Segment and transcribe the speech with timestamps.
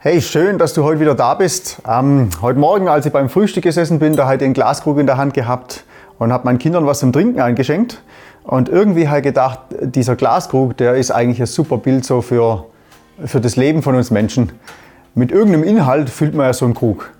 [0.00, 1.82] Hey, schön, dass du heute wieder da bist.
[1.84, 5.06] Ähm, heute Morgen, als ich beim Frühstück gesessen bin, da hatte ich einen Glaskrug in
[5.06, 5.82] der Hand gehabt
[6.20, 8.00] und habe meinen Kindern was zum Trinken eingeschenkt.
[8.44, 12.66] Und irgendwie habe ich gedacht, dieser Glaskrug, der ist eigentlich ein super Bild so für,
[13.24, 14.52] für das Leben von uns Menschen.
[15.16, 17.10] Mit irgendeinem Inhalt füllt man ja so einen Krug.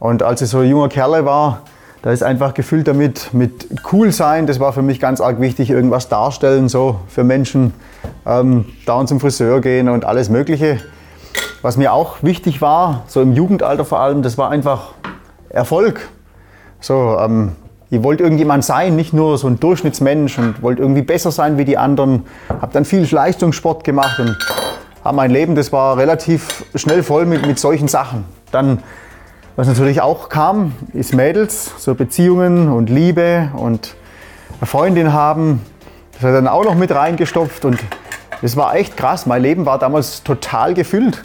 [0.00, 1.60] Und als ich so ein junger Kerl war,
[2.02, 5.70] da ist einfach gefüllt damit, mit cool sein, das war für mich ganz arg wichtig,
[5.70, 7.74] irgendwas darstellen, so für Menschen,
[8.26, 10.80] ähm, dauernd zum Friseur gehen und alles Mögliche.
[11.64, 14.92] Was mir auch wichtig war, so im Jugendalter vor allem, das war einfach
[15.48, 16.10] Erfolg.
[16.78, 17.52] So, ähm,
[17.88, 21.64] ich wollte irgendjemand sein, nicht nur so ein Durchschnittsmensch und wollte irgendwie besser sein wie
[21.64, 22.26] die anderen.
[22.50, 24.36] Habe dann viel Leistungssport gemacht und
[25.02, 28.26] habe mein Leben, das war relativ schnell voll mit, mit solchen Sachen.
[28.52, 28.80] Dann
[29.56, 33.94] was natürlich auch kam, ist Mädels, so Beziehungen und Liebe und
[34.60, 35.62] eine Freundin haben.
[36.12, 37.78] Das hat dann auch noch mit reingestopft und
[38.42, 39.24] das war echt krass.
[39.24, 41.24] Mein Leben war damals total gefüllt.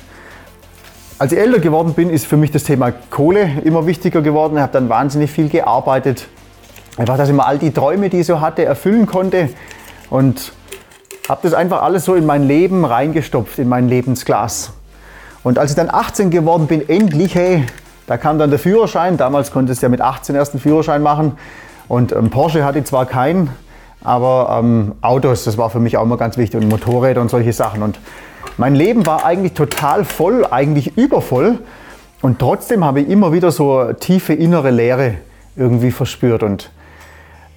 [1.20, 4.56] Als ich älter geworden bin, ist für mich das Thema Kohle immer wichtiger geworden.
[4.56, 6.30] Ich habe dann wahnsinnig viel gearbeitet.
[6.96, 9.50] Einfach, dass ich mal all die Träume, die ich so hatte, erfüllen konnte.
[10.10, 10.54] Und
[11.28, 14.72] habe das einfach alles so in mein Leben reingestopft, in mein Lebensglas.
[15.44, 17.66] Und als ich dann 18 geworden bin, endlich, hey,
[18.08, 19.18] da kam dann der Führerschein.
[19.18, 21.34] Damals konntest du ja mit 18 erst einen Führerschein machen.
[21.90, 23.50] Und ähm, Porsche hatte ich zwar keinen,
[24.04, 26.62] aber ähm, Autos, das war für mich auch immer ganz wichtig.
[26.62, 27.84] Und Motorräder und solche Sachen.
[27.84, 28.00] Und
[28.58, 31.60] mein Leben war eigentlich total voll, eigentlich übervoll.
[32.22, 35.16] Und trotzdem habe ich immer wieder so tiefe innere Leere
[35.56, 36.44] irgendwie verspürt.
[36.44, 36.72] Und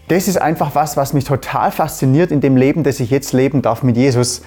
[0.08, 3.62] das ist einfach was, was mich total fasziniert in dem Leben, das ich jetzt leben
[3.62, 4.42] darf mit Jesus.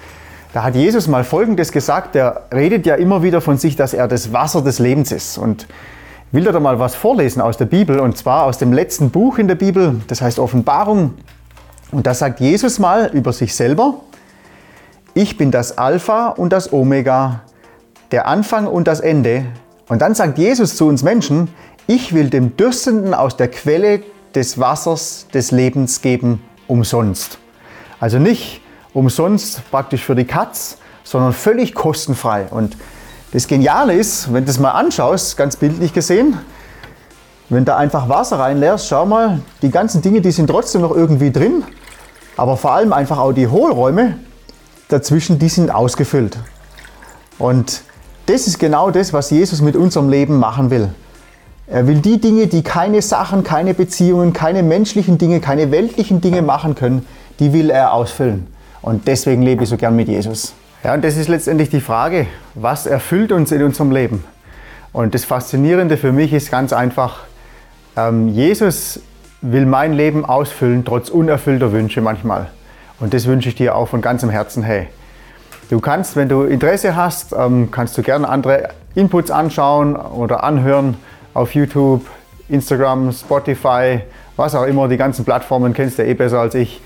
[0.52, 4.08] Da hat Jesus mal Folgendes gesagt, er redet ja immer wieder von sich, dass er
[4.08, 5.38] das Wasser des Lebens ist.
[5.38, 5.66] Und
[6.32, 9.48] will da mal was vorlesen aus der Bibel und zwar aus dem letzten Buch in
[9.48, 11.14] der Bibel, das heißt Offenbarung.
[11.92, 14.00] Und da sagt Jesus mal über sich selber,
[15.14, 17.40] ich bin das Alpha und das Omega,
[18.10, 19.46] der Anfang und das Ende.
[19.88, 21.48] Und dann sagt Jesus zu uns Menschen,
[21.86, 24.02] ich will dem Dürstenden aus der Quelle
[24.34, 27.38] des Wassers des Lebens geben, umsonst.
[28.00, 28.60] Also nicht
[28.92, 32.46] umsonst praktisch für die Katz, sondern völlig kostenfrei.
[32.50, 32.76] Und
[33.32, 36.38] das Geniale ist, wenn du das mal anschaust, ganz bildlich gesehen,
[37.48, 41.30] wenn du einfach Wasser reinleerst, schau mal, die ganzen Dinge, die sind trotzdem noch irgendwie
[41.30, 41.62] drin,
[42.36, 44.18] aber vor allem einfach auch die Hohlräume
[44.88, 46.38] dazwischen, die sind ausgefüllt.
[47.38, 47.82] Und
[48.26, 50.90] das ist genau das, was Jesus mit unserem Leben machen will.
[51.68, 56.42] Er will die Dinge, die keine Sachen, keine Beziehungen, keine menschlichen Dinge, keine weltlichen Dinge
[56.42, 57.06] machen können,
[57.40, 58.46] die will er ausfüllen.
[58.82, 60.54] Und deswegen lebe ich so gern mit Jesus.
[60.84, 64.22] Ja, und das ist letztendlich die Frage, was erfüllt uns in unserem Leben?
[64.92, 67.24] Und das Faszinierende für mich ist ganz einfach,
[67.96, 69.00] ähm, Jesus
[69.42, 72.48] will mein Leben ausfüllen, trotz unerfüllter Wünsche manchmal.
[72.98, 74.62] Und das wünsche ich dir auch von ganzem Herzen.
[74.62, 74.88] Hey,
[75.70, 80.96] du kannst, wenn du Interesse hast, ähm, kannst du gerne andere Inputs anschauen oder anhören
[81.34, 82.06] auf YouTube,
[82.48, 84.00] Instagram, Spotify,
[84.36, 84.88] was auch immer.
[84.88, 86.80] Die ganzen Plattformen kennst du eh besser als ich.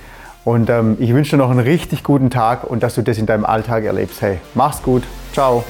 [0.44, 3.26] Und ähm, ich wünsche dir noch einen richtig guten Tag und dass du das in
[3.26, 4.22] deinem Alltag erlebst.
[4.22, 5.04] Hey, mach's gut.
[5.32, 5.64] Ciao.